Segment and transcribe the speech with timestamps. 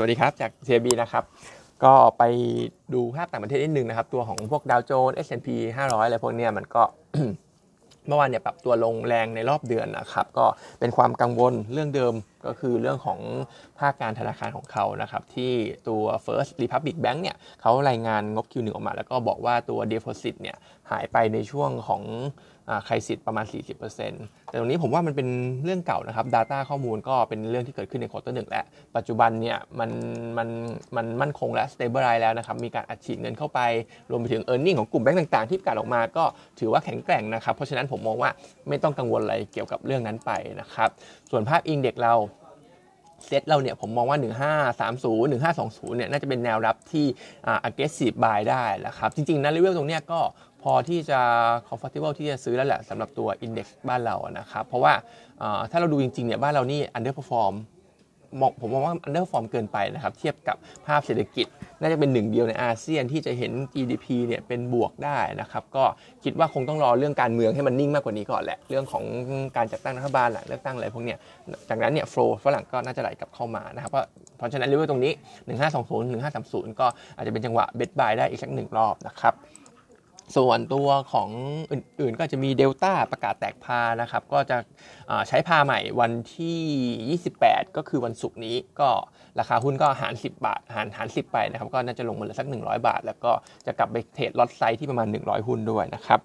[0.00, 1.24] สวัสดีครับ จาก CB นะครับ
[1.84, 2.22] ก็ไป
[2.94, 6.82] ดูภาพต่างประเทศนิดนึงนะครับ ตัวของพวกดาวโจนส์ S&P 500 อะไรพวกเนี้ยมันก็
[8.06, 10.46] เมื่อวานเนี่ยปรับตัวลงแรงในรอบเดือนนะครับ ก็
[10.80, 12.14] เป็นความกังวลเรื่องเดิม
[12.46, 13.20] ก็คือเรื่องของ
[13.78, 15.52] ภาคการธนาคารของเขานะครับ ที่
[15.88, 20.56] ตัว First Republic Bank เนี่ยเขารายงานงบ Q1 ออกมา แล้วก็บอกว่าตัว Deposit เนี่ย
[20.90, 22.02] หายไปในช่วงของ
[22.86, 23.44] ใครสิทธิ์ประมาณ
[23.96, 25.28] 40%แต่ตรงนี้ผมว่ามันเป็น
[25.64, 28.64] เรื่องเก่านะครับ Data ข้อมูลก็เป็นเรื่องที่เกิดขึ้นใน quarter หนึ่งแล้ว
[28.96, 29.90] ปัจจุบันเนี่ยมัน
[30.38, 30.48] มัน
[30.96, 33.60] มันมั่นคงและ stabilize แล้วนะครับ มีการอัดฉีดเงินเข้าไป
[34.10, 36.24] รวมไปถึง e a r n i n g ของกลุ่มแบงก์ต่าง ๆ ที่ประกาศออกมาก็
[36.60, 38.30] ถือว่าแข็งแกร่งนะครับ เพราะฉะนั้นผมมองว่า
[38.68, 40.88] ไม่ต้องกังวลอะไรเกี่ยวกับเรื่องนั้นไปนะครับ
[41.30, 42.14] ส่วนภาพ index เรา
[43.26, 47.06] เซตเราเนี่ยผมมองว่า 1530 1520 เนี่ยน่าจะเป็นแนวรับที่
[47.68, 50.20] aggressive buy ได้แล้วครับ จริงๆนะเลเวลตรงเนี้ยก็
[50.62, 51.20] พอที่จะ
[51.68, 54.92] comfortable ที่จะซื้อแล้วแหละสำหรับตัว index บ้านเรานะครับ เพราะว่า
[55.70, 57.54] ถ้าเราดูจริงๆเนี่ยบ้านเรานี่ underperform
[58.60, 60.56] ผมมองว่า underperform เกินไปนะครับ เทียบกับ
[60.86, 61.46] ภาพเศรษฐกิจ
[61.80, 65.84] น่าจะเป็นหนึ่งเดียวในอาเซียนที่จะเห็น GDP เนี่ยเป็นบวกได้นะครับ ก็
[66.24, 69.04] คิดว่าคงต้องรอเรื่องการเมืองให้มันนิ่งมากกว่านี้ก่อนแหละ เรื่องของ
[69.56, 71.18] การจัดตั้งรัฐบาลหลังเลือกตั้งอะไรพวกเนี้ย
[71.68, 74.06] จากนั้นเนี่ยโฟล์ฝรั่งก็น่าจะไหลกลับเข้ามานะครับเพราะ
[74.36, 75.12] เพราะฉะนั้นเลเวลตรงนี้
[75.46, 76.20] 1520
[76.72, 79.34] 1530 ก็อาจจะเป็นจังหวะ best buy ได้อีกสักหนึ่งรอบนะครับ
[80.36, 81.28] ส่วนตัวของ
[81.72, 84.56] อื่น ๆ ก็จะมีเดลต้าประกาศแตกพาร์นะครับ ก็จะ
[85.28, 88.88] ใช้พาร์ใหม่วันที่ 28 ก็คือวันศุกร์นี้ ก็
[89.38, 93.32] ราคาหุ้นก็หาร 10 บาท หารหาร 10 ไปนะครับ ก็น่าจะลงมาเหลือสัก 100 บาท แล้วก็
[93.66, 96.18] จะกลับไป trade lot size ที่ประมาณ 100 หุ้นด้วยนะครับ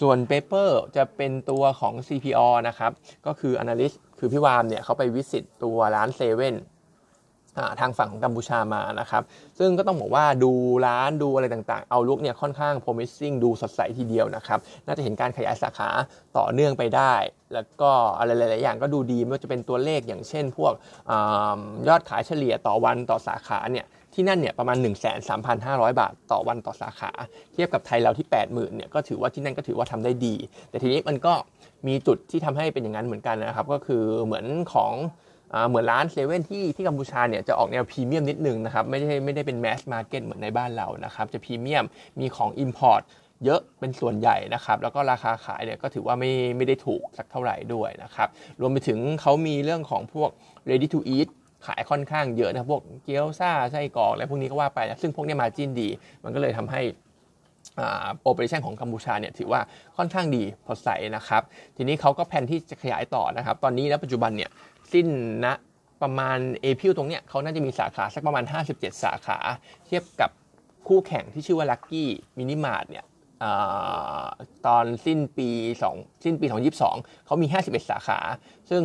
[0.00, 2.92] ส่วน paper จะเป็นตัวของ CPALL นะครับ
[3.26, 6.56] ก็คือ Analyst คือพี่วามเนี่ยเขาไป visit ตัวร้านเซเว่น
[7.80, 9.22] ทางฝั่งของกัมพูชามานะครับ
[9.58, 10.52] ซึ่งก็ต้องบอกว่าดู
[10.86, 15.88] ร้านดูอะไรต่างๆ เอาลุกเนี่ยค่อนข้าง promising ดูสดใสทีเดียวนะครับ น่าจะเห็นการขยายสาขา
[16.38, 17.14] ต่อเนื่องไปได้
[17.54, 20.72] แล้วก็อะไรหลายๆอย่างก็ดูดีไม่ว่าจะเป็นตัวเลขอย่างเช่น พวก
[21.10, 21.12] อ
[21.88, 24.92] ยอดขายเฉลี่ยต่อวันต่อสาขาเนี่ยที่นั่นเนี่ยประมาณ 1 3 5
[25.64, 27.10] 0 0 บาทต่อวันต่อสาขา
[27.52, 30.34] เทียบกับไทยเราที่ 80,000เนี่ยก็ถือว่าที่นั่นก็ถือว่าทำได้ดี
[30.70, 31.34] แต่ทีนี้มันก็
[31.86, 34.92] มีจุดที่ทำให้เป็นอย่างนั้นเหมือนกันนะครับ ก็คือเหมือนของ
[35.68, 41.84] เหมือนร้านเซเว่นที่ที่กัมพูชาเนี่ยจะออกแนวพรีเมียมนิดนึงนะครับไม่ได้ไม่ได้เป็น mass market เหมือนในบ้านเรานะครับจะพรีเมียม
[42.20, 43.02] มีของ Import
[43.44, 48.28] เยอะเป็นส่วนใหญ่นะครับแล้วก็ราคาขายเนี่ยก็ถือว่าไม่ไม่ได้ถูกสักเท่าไหร่ด้วยนะครับ
[48.60, 50.30] รวมไปถึงเขามีเรื่องของพวก
[50.70, 51.28] ready to eat
[51.66, 55.88] ขายค่อนข้างเยอะนะพวกเกี๊ยวซ่าไส้กรอกอะไรพวกนี้ก็ว่าไปนะซึ่งพวกนี้ margin ดี
[56.24, 56.80] มันก็เลยทำให้
[58.20, 59.60] operation ของกัมพูชาเนี่ยถือว่า
[59.96, 61.42] ค่อนข้างดีพอใช้นะครับ
[61.76, 64.50] ทีนี้เขาก็แผนที่จะขยายต่อนะครับ ตอนนี้นะปัจจุบันเนี่ย
[64.92, 65.06] สิ้น
[65.44, 65.46] ณ
[66.02, 69.38] ประมาณ April ตรงเนี้ยเขาน่าจะมีสาขาสักประมาณ 57 สาขา
[69.86, 70.30] เทียบกับ
[70.86, 73.04] คู่แข่งที่ชื่อว่าลักกี้มินิมาร์ทเนี่ย
[74.66, 75.48] ตอนสิ้นปี
[75.88, 78.18] 2สิ้นปี2022 เขามี 51 สาขา
[78.70, 78.82] ซึ่ง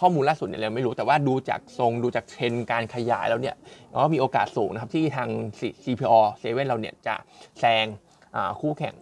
[0.00, 3.56] ข้อมูลล่าสุดเนี่ยเราไม่รู้แต่ว่าดูจากทรงดูจากเทรนการขยายแล้วเนี่ย
[4.02, 5.28] ก็มีโอกาสสูงนะครับที่ทาง
[5.84, 7.14] CPO เซเวนเราเนี่ยจะ
[7.60, 7.86] แซง
[8.60, 8.94] คู่แข่ง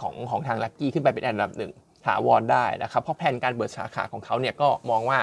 [0.00, 1.72] ของของทางลักกี้ขึ้นไปเป็นอันดับหนึ่ง
[2.06, 5.18] ถาวรได้นะครับ เพราะแผนการเปิดสาขาของเขาเนี่ยก็มองว่า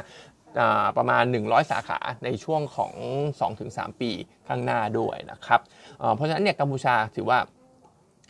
[0.98, 2.94] ประมาณ 100 สาขาในช่วงของ
[3.50, 4.12] 2-3 ปี
[4.48, 5.62] ข้างหน้าด้วยนะครับ
[6.16, 7.40] เพราะฉะนั้นเนี่ยกัมพูชาถือว่า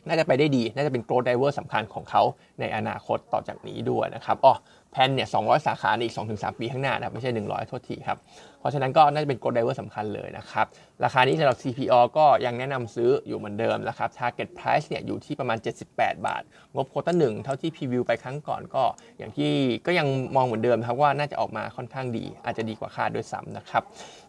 [0.07, 2.23] น่าจะไปได้ดี น่าจะเป็น growth driver สำคัญของเขา
[2.59, 4.53] ในอนาคตต่อจากนี้ด้วยนะครับอ๋อ
[4.91, 8.17] แผนเนี่ย 200 สาขาในอีก 2-3 ปีข้างหน้านะไม่ใช่ 100 โทษทีครับ
[8.59, 10.65] เพราะฉะนั้นก็น่าจะเป็น growth driver สำคัญเลยนะครับ
[11.03, 15.57] ราคานี้สำหรับ CPALL ก็ยังแนะนำซื้ออยู่เหมือนเดิมนะครับ Target Price เนี่ยอยู่ที่ประมาณ
[15.91, 16.41] 78 บาท
[16.75, 18.83] งบ quarter หนึ่งเท่าที่ preview ไปครั้งก่อนก็
[19.17, 19.51] อย่างที่
[19.85, 23.83] ก็ยังมองเหมือนเดิมครับว่าน่าจะออกมาค่อนข้างดี อาจจะดีกว่าคาดด้วยซ้ำนะครับ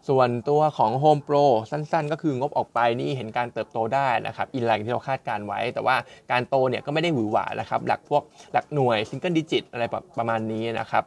[0.08, 5.96] ส่วนตัวของ Home Pro สั้นๆ ก็คืองบออกไปนี่เห็นการเติบโตได้นะครับ inline ที่เราคาดการณ์ไว้ แต่ว่า
[6.30, 9.84] การโตเนี่ยก็ไม่ได้หวือหวานะครับหลักพวกหลักหน่วย single digit อะไร
[10.18, 11.04] ประมาณนี้นะครับ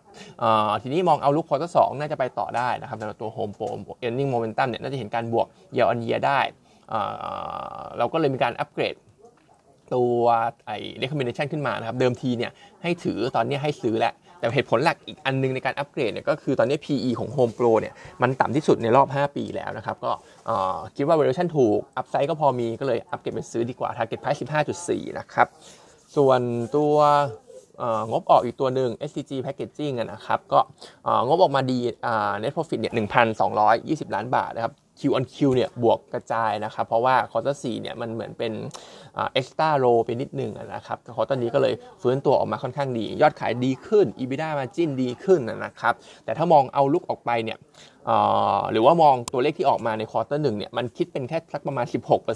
[0.81, 3.65] ทีนี้มองเอาลุกควอเตอร์สน่าจะไปต่อได้นะครับสำหรับตัวโฮมโปร
[3.99, 6.39] เอ a r นิ่งโมเมนตัมเนี่ยน่าจะเห็นการบวก year on year ได้
[7.97, 8.95] เราก็เลยมีการอัปเกรด
[9.93, 10.21] ตัว
[10.65, 12.51] ไอ้ recommendation ขึ้นมานะครับ เดิมทีเนี่ย
[12.83, 20.11] ให้ถือตอนนี้ให้ซื้อแล้วแต่เหตุผลหลักอีกอันนึงในการอัปเกรดเนี่ยก็คือตอนนี้ PE ของ Home Pro เนี่ยมันต่ำที่สุดในรอบ 5 ปีแล้วนะครับ ก็
[20.95, 24.39] คิดว่า valuation ถูก upside ก็พอมีก็เลยอัปเกรดเป็นซื้อดีกว่า target price
[24.79, 25.47] 15.4 นะครับ
[26.15, 26.41] ส่วน
[26.75, 26.95] ตัว
[28.11, 30.59] งบออกอีกตัวหนึ่ง SCG Packaging นะครับ ก็
[31.27, 31.79] งบออกมาดี
[32.41, 32.93] net profit เนี่ย
[33.53, 38.53] 1,220 ล้านบาทนะครับ Q on Q เนี่ย บวกกระจายนะครับ เพราะว่า quarter สี่เนี่ย มันเหมือนเป็น
[39.15, 45.93] extra low ไปนิดหนึ่งนะครับ quarter นี้ก็เลยฟื้นตัวออกมาค่อนข้างดี ยอดขายดีขึ้น EBITDA margin ดีขึ้นนะครับ
[46.25, 47.57] แต่ถ้ามอง outlook ออกไปเนี่ย
[48.71, 51.85] หรือว่ามองตัวเลขที่ออกมาใน quarter หนึ่งเนี่ยมันคิดเป็นแค่สักประมาณ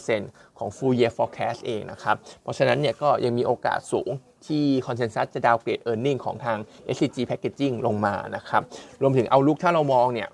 [0.03, 4.11] 16%ของ full year forecast เองนะครับ เพราะฉะนั้นเนี่ยก็ยังมีโอกาสสูง
[4.47, 6.57] ที่ consensus จะ downgrade earning ของทาง
[6.95, 8.61] SCG Packaging ลงมานะครับ
[9.01, 10.29] รวมถึง outlook ถ้าเรามองเนี่ย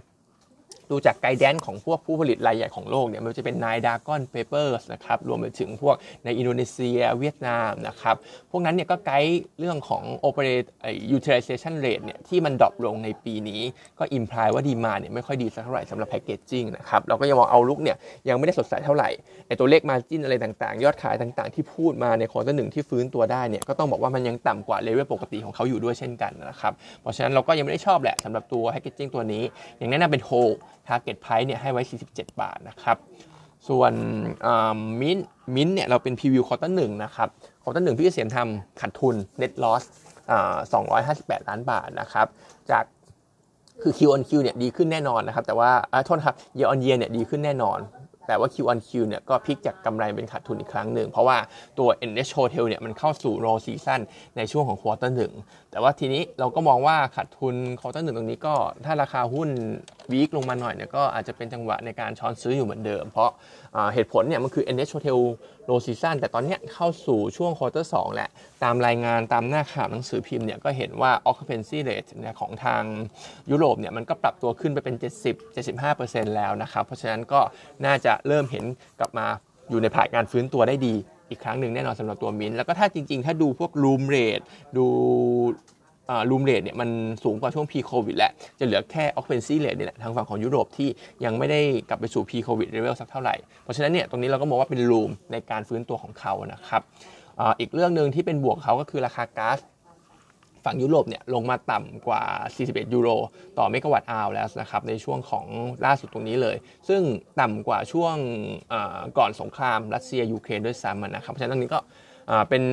[0.92, 5.96] ดูจาก guidance ของพวกผู้ผลิตรายใหญ่ของโลกเนี่ยมันจะเป็น Nine Dragons Paper นะครับรวมไปถึงพวก
[6.26, 8.16] ในอินโดนีเซียเวียดนามนะครับ
[8.52, 10.68] พวกนั้นเนี่ยก็ไกด์เรื่องของ operate
[11.16, 13.62] utilization rate เนี่ยที่มัน drop ลงในปีนี้
[14.00, 17.98] ก็ imply ว่า demand เนี่ยไม่ค่อยดีสักเท่าไหร่สำหรับ packaging นะครับเราก็ยังมอง outlook เนี่ย
[18.30, 19.10] ยังไม่ได้สดใสเท่าไหร่
[19.48, 29.44] ไอตัวเลข margin อะไรต่างๆ ยอดขายต่างๆ ที่พูดมาใน quarter หนึ่งที่ฟื้นตัวได้เนี่ยก็ต้องบอกว่ามันยังต่ำกว่าเลเวลปกติของเขาอยู่ด้วยเช่นกันนะครับเพราะฉะนั้นเราก็ยังไม่ได้ชอบแหละสำหรับตัว packaging ตัวนี้
[29.78, 30.32] ยังแนะนำเป็น hold
[30.88, 32.98] Target Price เนี่ยให้ไว้ 47 บาทนะครับ
[33.68, 33.94] ส่วน
[35.02, 35.18] MINT
[35.56, 37.30] MINT เนี่ยเราเป็น preview quarter หนึ่งนะครับ
[37.64, 39.84] quarter หนึ่งพี่เกษมทำขาดทุน net loss
[40.86, 42.28] 258 ล้านบาทนะครับ
[42.72, 42.84] จาก
[43.82, 45.72] คือ Q on Q เนี่ยดีขึ้นแน่นอนนะครับแต่ว่า
[46.06, 47.80] โทษครับ year on year เนี่ยดีขึ้นแน่นอน
[48.28, 51.38] แต่ว่า Q on Q เนี่ยก็พลิกจากกำไรเป็นขาดทุนอีกครั้งหนึ่ง เพราะว่า
[51.80, 54.02] ตัว NH Hotel เนี่ยมันเข้าสู่ low season
[54.38, 55.34] ในช่วงของ quarter หนึ่ง
[55.72, 58.56] แต่ว่าทีนี้เราก็มองว่าขาดทุน quarter หนึ่งตรงนี้ก็
[58.86, 59.50] ถ้าราคาหุ้น
[60.12, 63.30] weak ลงมาหน่อยเนี่ยก็อาจจะเป็นจังหวะในการช้อนซื้ออยู่เหมือนเดิม เพราะ
[63.94, 65.20] เหตุผลเนี่ยมันคือ NH Hotel
[65.70, 68.30] low season แต่ตอนนี้เข้าสู่ช่วง quarter สองแหละ
[68.64, 72.84] ตามรายงานตามหน้าข่าวหนังสือพิมพ์เนี่ยก็เห็นว่า occupancy rate เนี่ยของทาง
[73.52, 74.96] ยุโรปเนี่ยมันก็ปรับตัวขึ้นไปเป็น
[75.66, 77.42] 70-75%แล้วนะครับ เพราะฉะนั้นก็
[77.86, 78.66] น่าจะเริ่มเห็น
[79.00, 79.28] กลับมา
[79.70, 80.96] อยู่ในผ่านการฟื้นตัวได้ดี
[81.30, 84.44] อีกครั้งหนึ่งแน่นอนสำหรับตัวมินแล้วก็ถ้าจริงๆ ถ้าดูพวก room rate
[84.78, 84.86] ดู
[86.30, 86.90] รูมเรทเนี่ยมัน
[87.24, 90.90] สูงกว่าช่วง pre covid แหละ จะเหลือแค่ occupancy rate นี่แหละทางฝั่งของยุโรปที่
[91.26, 96.82] ยังไม่ได้กลับไปสู่ pre covid level สักเท่าไหร่ เพราะฉะนั้นเนี่ยตรงนี้เราก็มองว่าเป็นรูมในการฟื้นตัวของเขานะครับ
[97.60, 99.60] อีกเรื่องหนึ่งที่เป็นบวกเขาก็คือราคาก๊าซ
[100.66, 102.24] ฝั่งยุโรปเนี่ยลงมาต่ำกว่า
[102.58, 103.10] 41 ยูโร
[103.58, 105.46] ต่อเมกะวัตต์อาวแล้วนะครับในช่วงของ
[105.86, 106.56] ล่าสุดตรงนี้เลย
[106.90, 107.02] ซึ่ง
[107.40, 108.16] ต่ำกว่าช่วง
[109.18, 111.80] ก่อนสงครามรัสเซียยูเครนด้วยซ้ำนะครับเพราะฉะนั้นตรงนี้ก็
[112.50, 112.64] เป็น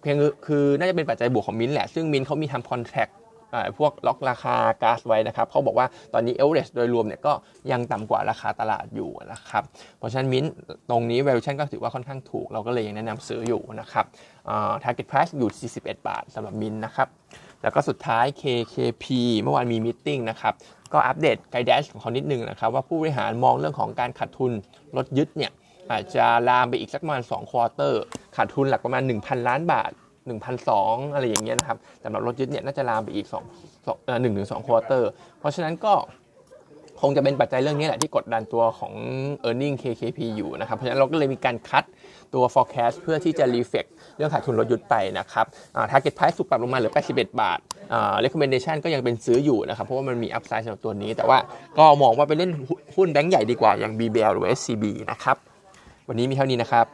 [0.00, 3.08] เพียงคือน่าจะเป็นปัจจัยบวกของมินแหละ ซึ่งมินเขามีทำ contract
[3.78, 7.32] พวกล็อกราคาก๊าซไว้นะครับเขาบอกว่าตอนนี้เอเวอเรสโดยรวมเนี่ยก็
[7.72, 9.62] ยังต่ำกว่าราคาตลาดอยู่นะครับ
[9.98, 10.44] เพราะฉะนั้นมิน
[10.90, 14.04] ตรงนี้ valuation ก็ถือว่าค่อนข้างถูก เราก็เลยยังแนะนำซื้ออยู่นะครับ
[14.82, 17.08] target price อยู่ 41 บาทสำหรับมินนะครับ
[17.62, 19.04] แล้วก็สุดท้าย KKP
[19.42, 20.54] เมื่อวานมี meeting นะครับ
[20.92, 24.52] ก็อัปเดต guidance ของเขานิดนึงนะครับว่าผู้บริหารมองเรื่องของการขาดทุน
[24.96, 25.52] รถยึดเนี่ย
[25.92, 28.02] อาจจะลามไปอีกสักประมาณ2 quarter
[28.36, 29.90] ขาดทุนหลักประมาณ 1,000 ล้านบาท
[30.52, 33.34] 1,002อะไรอย่างเงี้ยนะครับสำหรับรถยึดเนี่ยน่าจะลามไปอีก2
[34.22, 35.94] 1ถึง2 quarter เพราะฉะนั้นก็
[37.00, 38.94] คงจะเป็นปัจจัยเรื่องนี้แหละที่กดดันตัวของ
[39.48, 41.84] e a r n i n g KKP อยู่นะครับ เพราะฉะนั้นเราก็เลยมีการคัด
[42.34, 45.46] ตัว forecast เพื่อที่จะ reflect เรื่องขาดทุนรถยุดไปนะครับ
[45.90, 47.58] target price ถูกปรับลงมาเหลือ 81 บาท
[48.24, 51.38] recommendation ก็ยังเป็นซื้ออยู่นะครับ เพราะว่ามันมี upside สำหรับตัวนี้ แต่ว่า
[51.78, 52.50] ก็มองว่าไปเล่น
[52.96, 55.36] หุ้นแบงก์ใหญ่ดีกว่าอย่าง BBL หรือ SCB นะครับ
[56.08, 56.86] วันนี้มีเท่านี้นะครับ